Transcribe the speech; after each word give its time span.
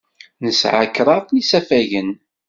Nesɛa 0.45 0.85
kraḍ 0.95 1.25
n 1.31 1.37
yisafagen. 1.39 2.09